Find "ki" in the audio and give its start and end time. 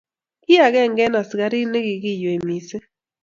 0.43-0.53